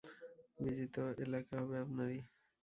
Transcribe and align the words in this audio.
বিজিত 0.59 0.95
এলাকা 1.23 1.53
হবে 1.61 1.75
আপনারই। 1.79 2.19